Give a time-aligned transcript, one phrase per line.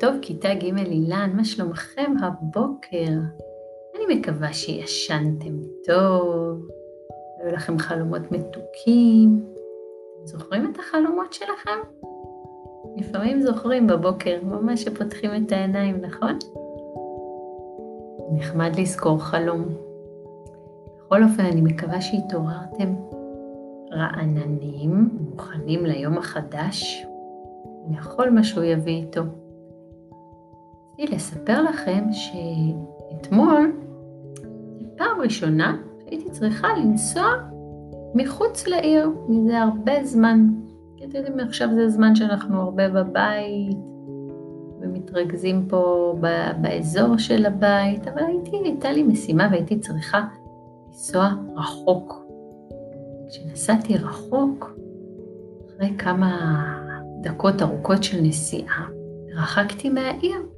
[0.00, 3.12] טוב, כיתה ג' אילן, מה שלומכם הבוקר?
[3.96, 5.54] אני מקווה שישנתם
[5.86, 6.68] טוב,
[7.38, 9.44] היו לכם חלומות מתוקים.
[10.24, 11.78] זוכרים את החלומות שלכם?
[12.96, 16.38] לפעמים זוכרים בבוקר, ממש שפותחים את העיניים, נכון?
[18.32, 19.64] נחמד לזכור חלום.
[20.96, 22.94] בכל אופן, אני מקווה שהתעוררתם
[23.92, 27.06] רעננים, מוכנים ליום החדש,
[27.90, 29.22] לכל מה שהוא יביא איתו.
[30.98, 33.72] רציתי לספר לכם שאתמול,
[34.96, 35.76] פעם ראשונה
[36.06, 37.24] הייתי צריכה לנסוע
[38.14, 40.48] מחוץ לעיר, מזה הרבה זמן.
[40.96, 43.76] כי אתם יודעים, עכשיו זה זמן שאנחנו הרבה בבית,
[44.80, 46.14] ומתרכזים פה
[46.60, 50.20] באזור של הבית, אבל הייתי, הייתה לי משימה והייתי צריכה
[50.86, 52.22] לנסוע רחוק.
[53.28, 54.78] כשנסעתי רחוק,
[55.68, 56.60] אחרי כמה
[57.22, 58.86] דקות ארוכות של נסיעה,
[59.34, 60.57] רחקתי מהעיר.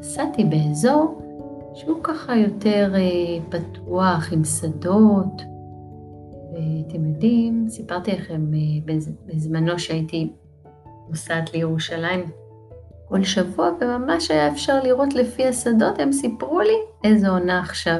[0.00, 1.22] נסעתי באזור
[1.74, 5.42] שהוא ככה יותר אה, פתוח, עם שדות.
[6.52, 8.94] ואתם יודעים, סיפרתי לכם אה,
[9.26, 10.32] בזמנו שהייתי
[11.08, 12.30] נוסעת לירושלים
[13.08, 17.98] כל שבוע, וממש היה אפשר לראות לפי השדות, הם סיפרו לי איזו עונה עכשיו.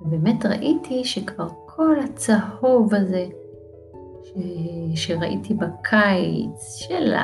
[0.00, 3.26] ובאמת ראיתי שכבר כל הצהוב הזה,
[4.94, 7.14] שראיתי בקיץ, של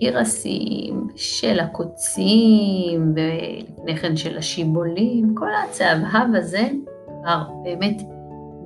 [0.00, 6.68] התירסים, של הקוצים, ולפני כן של השיבולים, כל הצהבהב הזה
[7.06, 8.02] כבר באמת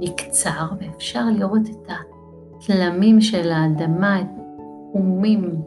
[0.00, 1.90] נקצר, ואפשר לראות את
[2.58, 4.26] התלמים של האדמה, את
[4.92, 5.62] חומים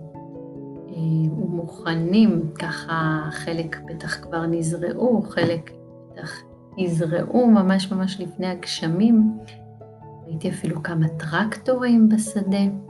[0.89, 0.93] אה,
[1.37, 5.71] ומוכנים, ככה חלק בטח כבר נזרעו, חלק
[6.11, 6.41] בטח
[6.77, 9.37] יזרעו ממש ממש לפני הגשמים.
[10.27, 12.86] ראיתי אפילו כמה טרקטורים בשדה,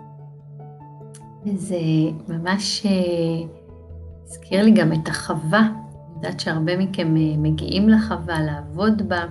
[1.45, 1.79] וזה
[2.27, 3.47] ממש אה,
[4.23, 5.59] הזכיר לי גם את החווה.
[5.59, 9.25] אני יודעת שהרבה מכם אה, מגיעים לחווה, לעבוד בה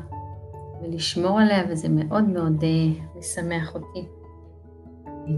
[0.83, 4.07] ולשמור עליה, וזה מאוד מאוד אה, משמח אותי.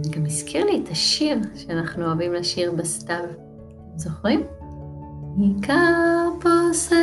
[0.02, 3.24] זה גם הזכיר לי את השיר שאנחנו אוהבים לשיר בסתיו.
[3.24, 4.42] אתם זוכרים?
[5.38, 6.96] עיקר פוסע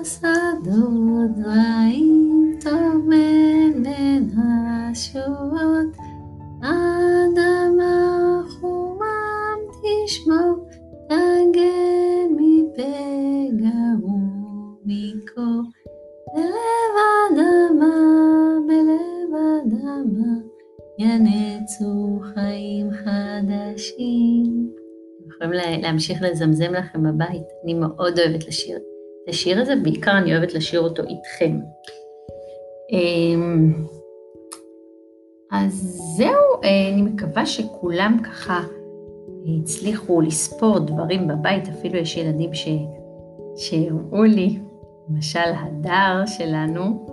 [0.00, 5.96] בשדות זרעים טוב בין השורות,
[21.00, 24.70] ינצו חיים חדשים.
[25.20, 30.36] אתם יכולים להמשיך לזמזם לכם בבית, אני מאוד אוהבת לשיר את השיר הזה, בעיקר אני
[30.36, 31.60] אוהבת לשיר אותו איתכם.
[32.92, 33.84] אמ,
[35.50, 35.72] אז
[36.16, 38.60] זהו, אה, אני מקווה שכולם ככה
[39.62, 42.50] הצליחו לספור דברים בבית, אפילו יש ילדים.
[43.56, 44.58] שהראו לי,
[45.08, 47.06] למשל הדר שלנו,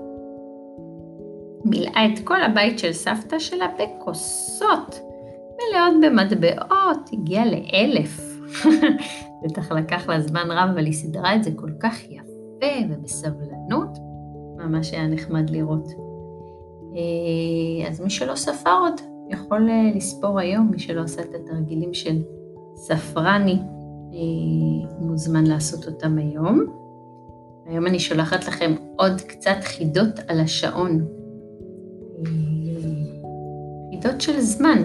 [1.70, 5.00] מילאה את כל הבית של סבתא שלה בכוסות
[5.58, 8.22] מלאות במטבעות, הגיעה לאלף.
[9.44, 13.98] בטח לקח לה זמן רב, אבל היא סידרה את זה כל כך יפה ובסבלנות,
[14.58, 15.88] ממש היה נחמד לראות.
[16.96, 21.94] אה, אז מי שלא ספר עוד, יכול אה, לספור היום, מי שלא עשה את התרגילים
[21.94, 22.22] של
[22.76, 23.60] ספרני,
[24.14, 26.66] אה, מוזמן לעשות אותם היום.
[27.66, 31.17] היום אני שולחת לכם עוד קצת חידות על השעון.
[34.08, 34.84] חידות של זמן.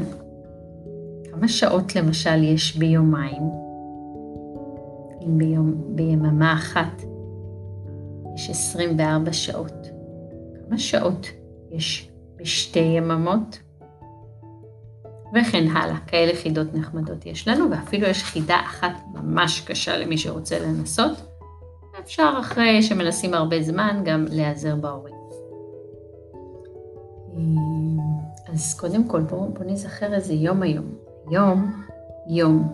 [1.31, 3.43] כמה שעות למשל יש ביומיים?
[5.23, 7.03] אם ביום, ביממה אחת
[8.35, 9.89] יש 24 שעות.
[10.69, 11.27] כמה שעות
[11.71, 13.59] יש בשתי יממות?
[15.35, 20.59] וכן הלאה, כאלה חידות נחמדות יש לנו, ואפילו יש חידה אחת ממש קשה למי שרוצה
[20.59, 21.13] לנסות.
[22.01, 25.15] אפשר אחרי שמנסים הרבה זמן גם להיעזר בהורים.
[28.53, 30.85] אז קודם כל בואו בוא נזכר איזה יום היום.
[31.29, 31.73] היום
[32.29, 32.73] יום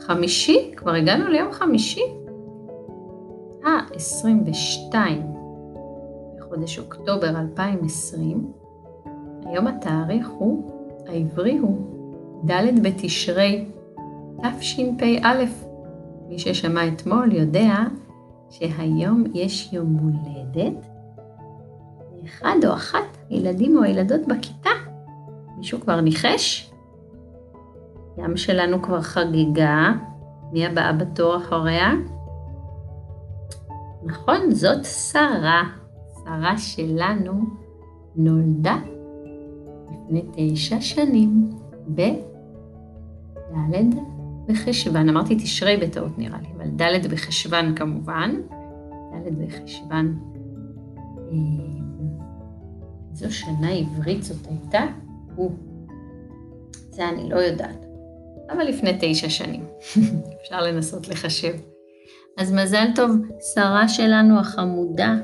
[0.00, 2.02] חמישי, כבר הגענו ליום חמישי.
[3.64, 5.22] אה, 22
[6.38, 8.52] בחודש אוקטובר 2020.
[9.46, 10.70] היום התאריך הוא,
[11.08, 11.78] העברי הוא
[12.50, 13.64] ד' בתשרי
[14.58, 15.44] תשפ"א.
[16.28, 17.74] מי ששמע אתמול יודע
[18.50, 20.86] שהיום יש יום הולדת
[22.22, 24.79] לאחד או אחת הילדים או הילדות בכיתה.
[25.60, 26.70] מישהו כבר ניחש?
[28.18, 29.92] ים שלנו כבר חגיגה.
[30.52, 31.92] מי הבאה בתור אחריה?
[34.04, 35.62] נכון, זאת שרה.
[36.24, 37.32] שרה שלנו
[38.16, 38.76] נולדה
[39.90, 41.50] לפני תשע שנים,
[41.88, 43.94] בד'
[44.48, 48.34] בחשוון, אמרתי תשרי בטעות נראה לי, אבל ד' בחשוון כמובן,
[49.12, 50.18] ד' בחשוון.
[53.10, 54.80] איזו אה, שנה עברית זאת הייתה?
[55.40, 55.50] הוא.
[56.90, 57.86] זה אני לא יודעת.
[58.50, 59.66] אבל לפני תשע שנים.
[60.42, 61.54] אפשר לנסות לחשב.
[62.38, 63.10] אז מזל טוב,
[63.54, 65.14] שרה שלנו החמודה.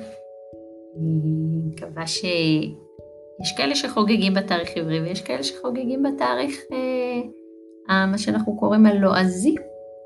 [0.97, 6.61] אני מקווה שיש כאלה שחוגגים בתאריך עברי ויש כאלה שחוגגים בתאריך,
[7.91, 9.55] אה, מה שאנחנו קוראים הלועזי.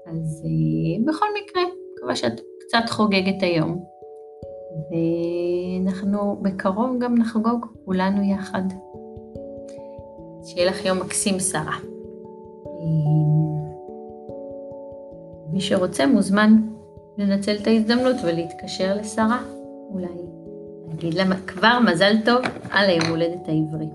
[0.07, 1.63] אז אה, בכל מקרה,
[1.95, 3.85] מקווה שאת קצת חוגגת היום.
[4.91, 8.63] ואנחנו בקרוב גם נחגוג כולנו יחד.
[10.45, 11.77] שיהיה לך יום מקסים, שרה.
[15.53, 16.57] מי שרוצה מוזמן
[17.19, 19.43] לנצל את ההזדמנות ולהתקשר לשרה,
[19.91, 20.07] אולי
[20.89, 22.41] להגיד לה כבר מזל טוב
[22.71, 23.89] על היום הולדת העברי.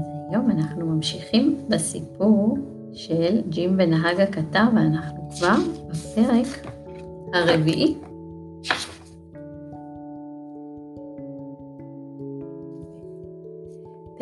[0.00, 2.58] אז היום אנחנו ממשיכים בסיפור
[2.92, 5.56] של ג'ים ונהג הקטר, ואנחנו כבר
[5.90, 6.66] בפרק
[7.34, 7.94] הרביעי.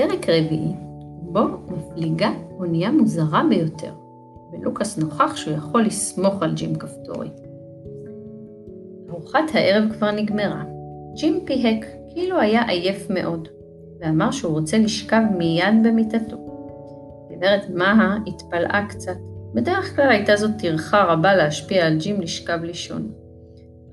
[0.00, 0.72] פרק רביעי,
[1.22, 3.92] בו מפליגה אונייה מוזרה ביותר,
[4.52, 7.28] ולוקאס נוכח שהוא יכול לסמוך על ג'ים כפתורי.
[9.10, 10.64] ארוחת הערב כבר נגמרה.
[11.14, 13.48] ג'ים פיהק כאילו היה עייף מאוד,
[14.00, 16.36] ואמר שהוא רוצה לשכב מיד במיטתו.
[17.32, 19.16] גברת מהה התפלאה קצת.
[19.54, 23.12] בדרך כלל הייתה זאת טרחה רבה להשפיע על ג'ים לשכב לישון,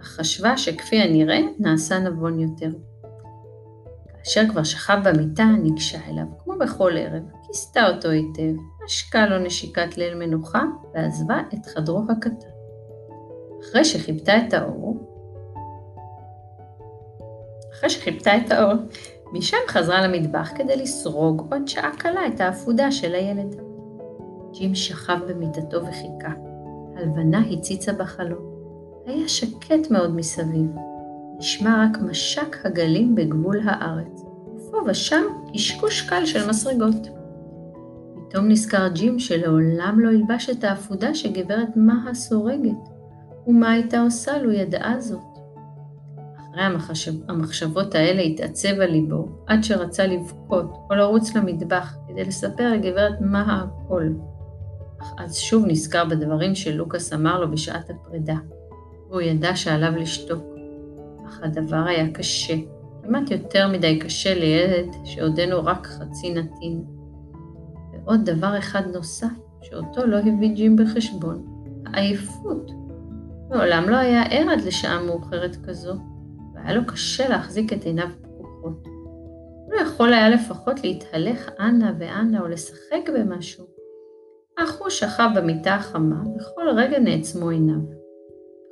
[0.02, 2.70] אך חשבה שכפי הנראה נעשה נבון יותר.
[4.28, 8.54] כאשר כבר שכב במיטה, ניגשה אליו, כמו בכל ערב, כיסתה אותו היטב,
[8.86, 10.64] נשקה לו נשיקת ליל מנוחה,
[10.94, 12.48] ועזבה את חדרו הקטן.
[13.62, 14.98] אחרי שחיפתה את האור,
[17.74, 18.74] אחרי שחיפתה את האור,
[19.34, 23.56] משם חזרה למטבח כדי לסרוג עוד שעה קלה את האפודה של הילד.
[24.52, 26.34] ג'ים שכב במיטתו וחיכה.
[26.96, 28.58] הלבנה הציצה בחלום.
[29.06, 30.72] היה שקט מאוד מסביב.
[31.38, 34.28] נשמע רק משק הגלים בגבול הארץ.
[34.72, 35.24] פה ושם
[35.54, 37.08] קשקוש קל של מסרגות.
[38.30, 42.90] פתאום נזכר ג'ים שלעולם לא ילבש את האפודה שגברת מהה סורגת,
[43.48, 45.20] ומה הייתה עושה לו ידעה זאת.
[46.40, 52.72] אחרי המחשב, המחשבות האלה התעצב על ליבו, עד שרצה לבכות או לרוץ למטבח כדי לספר
[52.74, 54.04] לגברת מהה הכל.
[55.02, 58.36] אך אז שוב נזכר בדברים שלוקאס אמר לו בשעת הפרידה,
[59.10, 60.57] והוא ידע שעליו לשתוק.
[61.28, 62.54] אך הדבר היה קשה,
[63.04, 66.84] כמעט יותר מדי קשה לילד שעודנו רק חצי נתין.
[67.94, 69.28] ועוד דבר אחד נוסף,
[69.62, 71.46] שאותו לא הביא ג'ים בחשבון,
[71.86, 72.72] העייפות.
[73.50, 75.94] מעולם לא היה ער עד לשעה מאוחרת כזו,
[76.54, 78.88] והיה לו קשה להחזיק את עיניו פקוחות.
[79.66, 83.66] הוא יכול היה לפחות להתהלך אנה ואנה או לשחק במשהו.
[84.60, 87.97] אך הוא שכב במיטה החמה, וכל רגע נעצמו עיניו.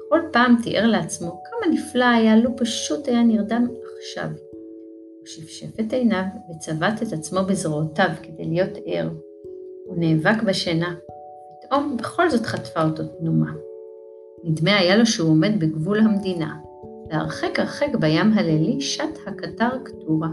[0.06, 3.68] בכל פעם תיאר לעצמו כמה נפלא היה לו פשוט היה נרדם
[4.00, 4.30] עכשיו.
[5.20, 9.10] הוא שפשף את עיניו וצבט את עצמו בזרועותיו כדי להיות ער.
[9.86, 10.96] הוא נאבק בשינה.
[11.62, 13.52] פתאום בכל זאת חטפה אותו תנומה.
[14.44, 16.56] נדמה היה לו שהוא עומד בגבול המדינה,
[17.10, 20.30] והרחק הרחק בים הלילי שט הקטר קטורה.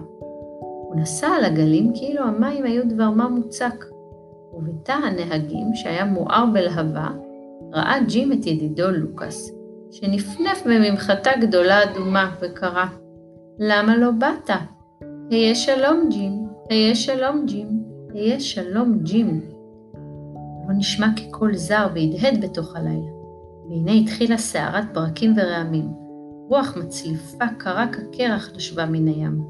[0.58, 3.84] הוא נסע על הגלים כאילו המים היו דבר מה מוצק,
[4.52, 7.08] ובתא הנהגים, שהיה מואר בלהבה,
[7.72, 9.52] ראה ג'ים את ידידו לוקאס,
[9.92, 12.84] שנפנף בממחטה גדולה אדומה וקרא,
[13.58, 14.50] למה לא באת?
[15.30, 17.68] היה שלום ג'ים, היה שלום ג'ים,
[18.14, 19.40] היה שלום ג'ים.
[20.68, 23.12] לא נשמע כקול זר והדהד בתוך הלילה,
[23.68, 25.88] והנה התחילה סערת ברקים ורעמים.
[26.48, 29.44] רוח מצליפה קרה כקרח נשבה מן הים.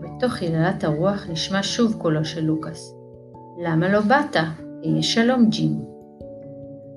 [0.00, 2.94] בתוך יללת הרוח נשמע שוב קולו של לוקאס.
[3.64, 4.36] למה לא באת?
[4.82, 5.80] היה שלום ג'ים.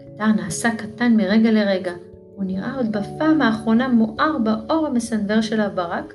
[0.02, 1.94] הקטר נעשה קטן מרגע לרגע,
[2.40, 6.14] הוא נראה עוד בפעם האחרונה מואר באור המסנוור של הברק,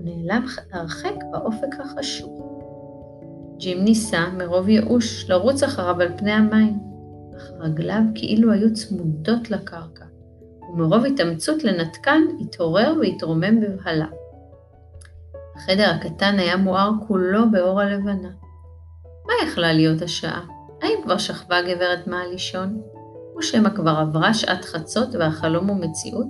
[0.00, 2.42] ונעלם הרחק באופק החשוך.
[3.56, 6.78] ג'ים ניסה, מרוב ייאוש, לרוץ אחריו על פני המים,
[7.36, 10.04] אך רגליו כאילו היו צמודות לקרקע,
[10.72, 14.06] ומרוב התאמצות לנתקן התעורר והתרומם בבהלה.
[15.56, 18.30] החדר הקטן היה מואר כולו באור הלבנה.
[19.26, 20.44] מה יכלה להיות השעה?
[20.82, 22.82] האם כבר שכבה גברת מה לישון?
[23.38, 26.26] או שמא כבר עברה שעת חצות והחלום הוא מציאות?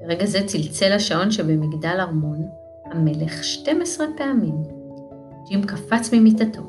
[0.00, 2.48] ברגע זה צלצל השעון שבמגדל ארמון
[2.84, 4.54] המלך 12 פעמים.
[5.48, 6.60] ג'ים קפץ ממיטתו,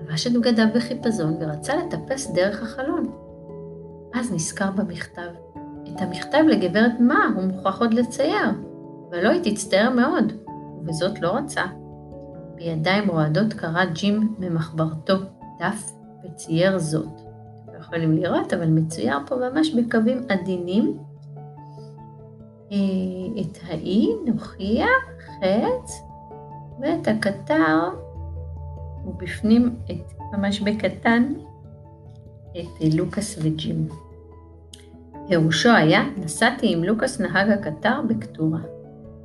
[0.00, 3.12] לבש את בגדיו בחיפזון ורצה לטפס דרך החלון.
[4.14, 5.30] אז נזכר במכתב.
[5.88, 8.50] את המכתב לגברת מה הוא מוכרח עוד לצייר,
[9.10, 10.32] ולא היא תצטער מאוד,
[10.78, 11.62] ובזאת לא רצה.
[12.54, 15.14] בידיים רועדות קרא ג'ים ממחברתו
[15.58, 15.92] דף
[16.24, 17.21] וצייר זאת.
[17.92, 20.98] יכולים לראות, אבל מצויר פה ממש בקווים עדינים.
[22.72, 22.76] אה,
[23.40, 24.88] את האי נוכיח,
[25.24, 26.02] חץ,
[26.80, 27.88] ואת הקטר,
[29.06, 31.32] ובפנים את, ממש בקטן,
[32.50, 33.88] את לוקאס וג'ים.
[35.28, 38.60] פירושו היה, נסעתי עם לוקאס נהג הקטר בקטורה,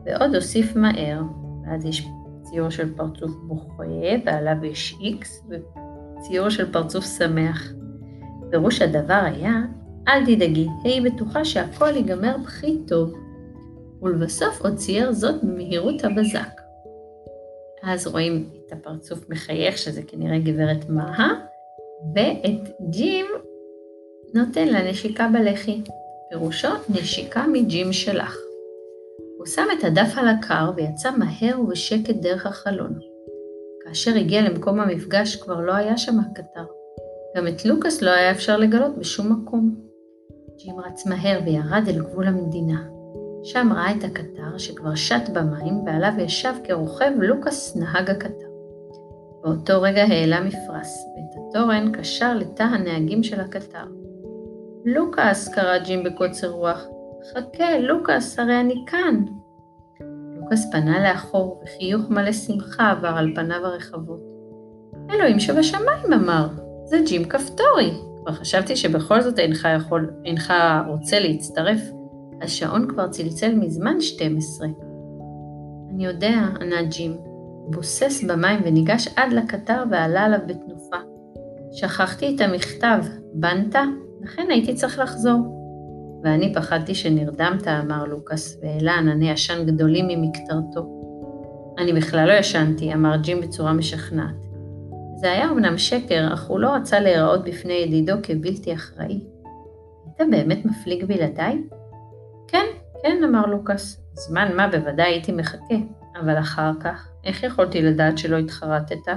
[0.06, 1.22] ועוד הוסיף מהר,
[1.66, 2.08] ואז יש
[2.42, 3.84] ציור של פרצוף בוכה,
[4.26, 7.74] ועליו יש איקס, וציור של פרצוף שמח.
[8.52, 9.62] פירוש הדבר היה,
[10.08, 13.14] אל תדאגי, היי בטוחה שהכל ייגמר בכי טוב.
[14.02, 16.62] ולבסוף עוד צייר זאת במהירות הבזק.
[17.84, 21.30] אז רואים את הפרצוף מחייך, שזה כנראה גברת מהה,
[22.16, 23.26] ואת ג'ים
[24.34, 25.82] נותן לה נשיקה בלחי.
[26.30, 28.38] פירושו נשיקה מג'ים שלך.
[29.38, 33.00] הוא שם את הדף על הקר ויצא מהר ובשקט דרך החלון.
[33.84, 36.66] כאשר הגיע למקום המפגש כבר לא היה שם הקטר.
[37.36, 39.76] גם את לוקאס לא היה אפשר לגלות בשום מקום.
[40.58, 42.84] ג'ים רץ מהר וירד אל גבול המדינה.
[43.44, 48.48] שם ראה את הקטר שכבר שט במים ועליו ישב כרוכב לוקאס נהג הקטר.
[49.44, 53.86] באותו רגע העלה מפרש, ואת התורן קשר לתא הנהגים של הקטר.
[54.86, 56.86] לוקאס, קרא ג'ים בקוצר רוח.
[57.34, 59.26] חכה, לוקאס, הרי אני כאן.
[60.36, 64.22] לוקאס פנה לאחור, וחיוך מלא שמחה עבר על פניו הרחבות.
[65.12, 66.48] אלוהים שבשמיים, אמר,
[66.88, 67.92] זה ג'ים כפתורי.
[68.22, 70.54] כבר חשבתי שבכל זאת אינך יכול, אינך
[70.88, 71.80] רוצה להצטרף.
[72.42, 74.68] השעון כבר צלצל מזמן 12.
[75.94, 77.18] אני יודע, ענה ג'ים.
[77.70, 80.98] בוסס במים וניגש עד לקטר ועלה עליו בתנופה.
[81.72, 83.00] שכחתי את המכתב,
[83.34, 83.76] בנת?
[84.22, 85.58] לכן הייתי צריך לחזור.
[86.24, 90.98] ואני פחדתי שנרדמת, אמר לוקאס, והעלה ענני עשן גדולים ממקטרתו.
[91.78, 94.47] אני בכלל לא ישנתי, אמר ג'ים בצורה משכנעת.
[95.18, 99.20] זה היה אמנם שקר, אך הוא לא רצה להיראות בפני ידידו כבלתי אחראי.
[100.06, 101.64] היית באמת מפליג בלעדיי?
[102.48, 102.66] כן,
[103.04, 104.02] כן, אמר לוקאס.
[104.14, 105.76] זמן מה בוודאי הייתי מחכה,
[106.22, 109.12] אבל אחר כך, איך יכולתי לדעת שלא התחרטת?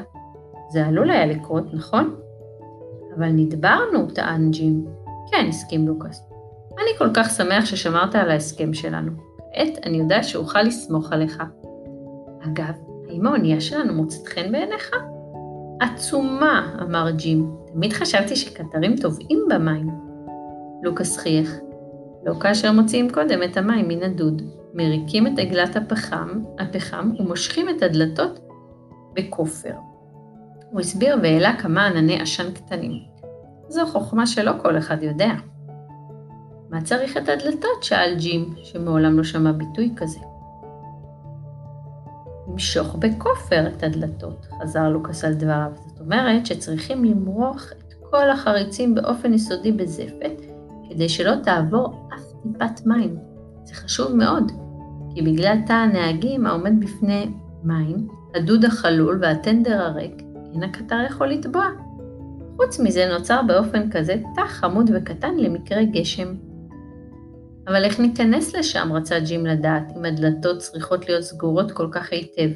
[0.71, 2.17] זה עלול היה לקרות, נכון?
[3.17, 4.87] אבל נדברנו, טען ג'ים.
[5.31, 6.29] כן, הסכים לוקאס.
[6.79, 9.13] אני כל כך שמח ששמרת על ההסכם שלנו.
[9.55, 11.43] כעת אני יודע שאוכל לסמוך עליך.
[12.45, 12.75] אגב,
[13.09, 14.91] האם האונייה שלנו מוצאת חן בעיניך?
[15.81, 17.57] עצומה, אמר ג'ים.
[17.73, 19.91] תמיד חשבתי שקטרים טובעים במים.
[20.83, 21.55] לוקאס חייך.
[22.27, 24.43] לא כאשר מוציאים קודם את המים מן הדוד.
[24.75, 28.41] מריקים את עגלת הפחם, הפחם ומושכים את הדלתות
[29.15, 29.75] בכופר.
[30.71, 32.93] הוא הסביר והעלה כמה ענני עשן קטנים.
[33.69, 35.33] זו חוכמה שלא כל אחד יודע.
[36.71, 37.83] מה צריך את הדלתות?
[37.83, 40.21] שאל ג'ים, שמעולם לא שמע ביטוי כזה.
[42.53, 45.71] למשוך בכופר את הדלתות, חזר לוקאס על דבריו.
[45.87, 50.43] זאת אומרת שצריכים למרוח את כל החריצים באופן יסודי בזפת,
[50.91, 53.17] כדי שלא תעבור אף טיפת מים.
[53.65, 54.53] זה חשוב מאוד,
[55.15, 57.31] כי בגלל תא הנהגים העומד בפני
[57.65, 60.23] מים, הדוד החלול והטנדר הריק,
[60.55, 61.65] אין הקטר יכול לטבוע.
[62.57, 66.50] חוץ מזה נוצר באופן כזה תא חמוד וקטן למקרה גשם.
[67.71, 68.93] אבל איך ניכנס לשם?
[68.93, 72.51] רצה ג'ים לדעת, אם הדלתות צריכות להיות סגורות כל כך היטב.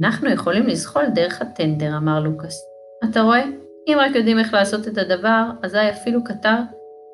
[0.00, 2.60] אנחנו יכולים לזחול דרך הטנדר, אמר לוקאס.
[3.04, 3.44] אתה רואה?
[3.88, 6.56] אם רק יודעים איך לעשות את הדבר, אזי אפילו קטר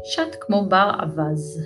[0.05, 1.61] שט כמו בר אווז.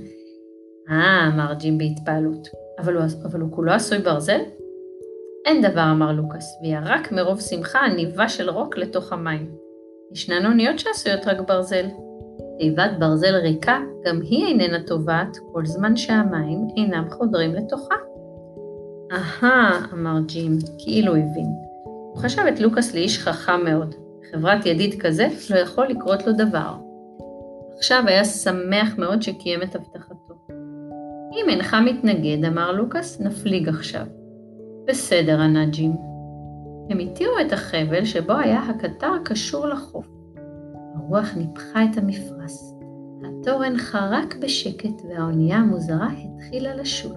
[0.90, 4.40] אה, אמר ג'ים בהתפעלות, אבל הוא, אבל הוא כולו עשוי ברזל?
[5.44, 9.50] אין דבר, אמר לוקאס, וירק מרוב שמחה עניבה של רוק לתוך המים.
[10.12, 11.86] ישנן אוניות שעשויות רק ברזל.
[12.62, 17.94] תיבת ברזל ריקה, גם היא איננה טובעת, כל זמן שהמים אינם חודרים לתוכה.
[19.12, 21.46] אהה, אמר ג'ים, כאילו הבין.
[21.84, 23.94] הוא חשב את לוקאס לאיש חכם מאוד.
[24.32, 26.74] חברת ידיד כזה לא יכול לקרות לו דבר.
[27.76, 30.34] עכשיו היה שמח מאוד שקיים את הבטחתו.
[31.32, 34.06] אם אינך מתנגד, אמר לוקאס, נפליג עכשיו.
[34.88, 35.92] בסדר, ענה ג'ים.
[36.90, 40.11] הם התירו את החבל שבו היה הקטר קשור לחוף.
[41.02, 42.52] הרוח ניפחה את המפרש.
[43.24, 47.16] התורן חרק בשקט והאונייה המוזרה התחילה לשוט.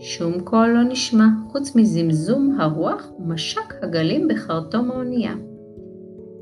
[0.00, 5.34] שום קול לא נשמע חוץ מזמזום הרוח ומשק הגלים בחרטום האונייה.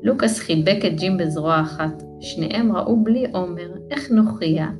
[0.03, 4.71] לוקאס חיבק את ג'ים בזרוע אחת, שניהם ראו בלי עומר איך נוכיה,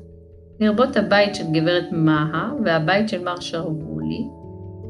[0.59, 4.27] לרבות הבית של גברת מהה והבית של מר שרוואלי,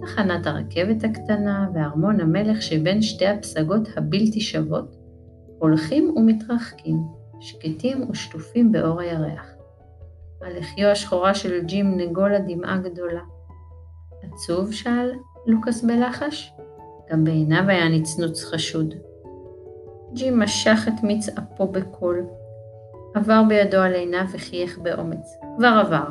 [0.02, 4.97] תחנת הרכבת הקטנה וארמון המלך שבין שתי הפסגות הבלתי שוות,
[5.60, 6.98] הולכים ומתרחקים,
[7.40, 9.46] שקטים ושטופים באור הירח.
[10.42, 13.22] הלחיו השחורה של ג'ים נגולה דמעה גדולה.
[14.24, 14.74] עצוב?
[14.74, 15.12] שאל
[15.46, 16.54] לוקאס בלחש.
[17.12, 18.94] גם בעיניו היה נצנוץ חשוד.
[20.14, 22.26] ג'ים משך את מיץ אפו בקול.
[23.16, 25.38] עבר בידו על עיניו וחייך באומץ.
[25.58, 26.08] כבר עבר.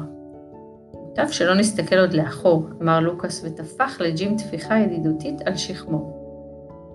[0.94, 6.15] מוטב שלא נסתכל עוד לאחור, אמר לוקאס וטפח לג'ים טפיחה ידידותית על שכמו.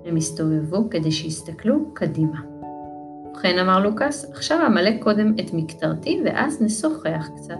[0.05, 2.41] הם הסתובבו כדי שיסתכלו קדימה.
[3.25, 7.58] ובכן, אמר לוקאס, עכשיו אמלא קודם את מקטרתי ואז נשוחח קצת.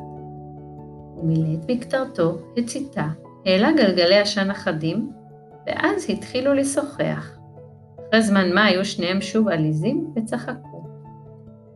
[1.16, 3.08] הוא מילא את מקטרתו, הציתה,
[3.46, 5.12] העלה גלגלי עשן אחדים,
[5.68, 7.38] ואז התחילו לשוחח.
[8.10, 10.84] אחרי זמן מה היו שניהם שוב עליזים וצחקו.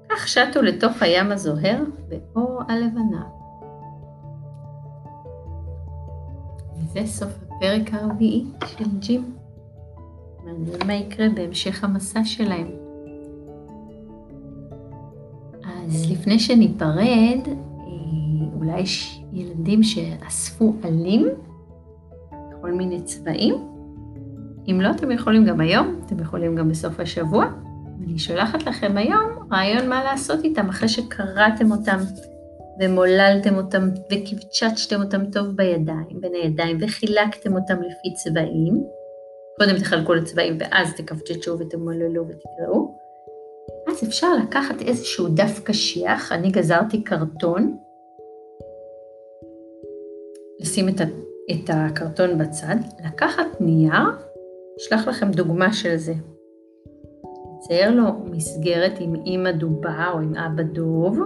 [0.10, 3.24] כך שטו לתוך הים הזוהר באור הלבנה.
[6.78, 9.35] וזה סוף הפרק הרביעי של ג'ים.
[10.46, 12.68] מעניין מה יקרה בהמשך המסע שלהם.
[15.64, 17.54] אז לפני שניפרד, אה,
[18.56, 21.28] אולי יש ילדים שאספו עלים
[22.32, 23.56] בכל מיני צבעים.
[24.68, 27.46] אם לא, אתם יכולים גם היום, אתם יכולים גם בסוף השבוע.
[28.04, 31.98] אני שולחת לכם היום רעיון מה לעשות איתם אחרי שקראתם אותם
[32.82, 38.84] ומוללתם אותם וקבצ'צ'תם אותם טוב בידיים, בין הידיים, וחילקתם אותם לפי צבעים.
[39.60, 42.96] קודם תחלקו לצבעים ואז תקבצ'צ'ו ותמוללו ותקראו.
[43.88, 47.78] אז אפשר לקחת איזשהו דף קשיח, אני גזרתי קרטון,
[50.60, 51.04] לשים את, ה,
[51.52, 54.04] את הקרטון בצד, לקחת נייר,
[54.78, 56.14] אשלח לכם דוגמה של זה.
[57.58, 61.20] לצייר לו מסגרת עם אימא דובה או עם אבא דוב,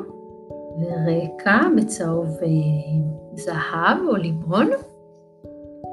[0.81, 2.47] ורקע בצהוב אה,
[3.33, 4.69] זהב או לימון.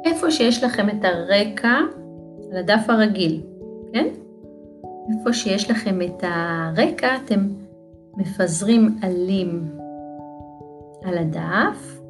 [0.05, 1.79] איפה שיש לכם את הרקע
[2.51, 3.43] על הדף הרגיל,
[3.93, 4.07] כן?
[5.11, 7.49] איפה שיש לכם את הרקע, אתם
[8.17, 9.71] מפזרים עלים
[11.03, 12.01] על הדף,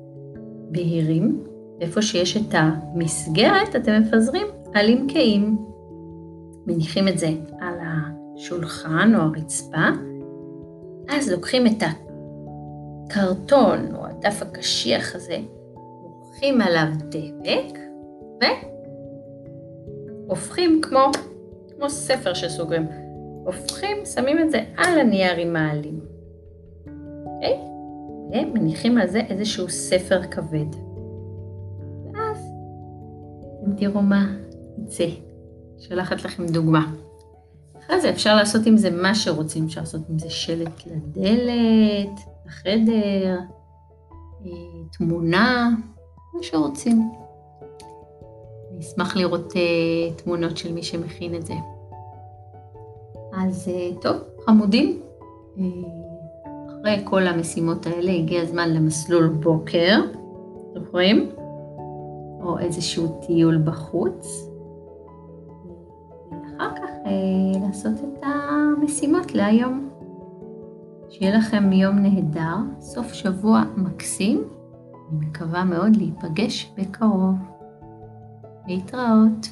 [0.70, 1.44] בהירים.
[1.80, 5.56] איפה שיש את המסגרת, אתם מפזרים עלים קהים.
[6.66, 7.28] מניחים את זה
[7.60, 9.88] על השולחן או הרצפה,
[11.08, 11.82] אז לוקחים את
[13.06, 15.38] הקרטון או הדף הקשיח הזה,
[15.74, 17.78] מורחים עליו דבק,
[20.26, 21.10] והופכים כמו,
[21.76, 22.86] כמו ספר שסוגרים.
[23.44, 26.00] הופכים, שמים את זה על הנייר עם העלים.
[27.26, 27.58] אוקיי?
[28.32, 30.74] ומניחים על זה איזשהו ספר כבד.
[32.12, 32.46] ואז
[33.62, 34.26] אתם תראו מה
[34.78, 35.08] יצא.
[35.78, 36.92] שולחת לכם דוגמה.
[37.78, 43.38] אחרי זה אפשר לעשות עם זה מה שרוצים, אפשר לעשות עם זה שלט לדלת, לחדר,
[44.44, 44.50] אה,
[44.92, 45.70] תמונה,
[46.34, 47.10] מה שרוצים.
[48.76, 51.54] אני אשמח לראות uh, תמונות של מי שמכין את זה.
[53.32, 55.00] אז uh, טוב, חמודים,
[55.56, 55.60] uh,
[56.70, 60.00] אחרי כל המשימות האלה הגיע הזמן למסלול בוקר,
[60.74, 61.30] זוכרים?
[62.40, 64.50] או איזשהו טיול בחוץ.
[66.30, 69.88] ואחר כך uh, לעשות את המשימות להיום.
[71.08, 74.44] שיהיה לכם יום נהדר, סוף שבוע מקסים.
[75.10, 77.55] אני מקווה מאוד להיפגש בקרוב.
[78.67, 79.47] להתראות.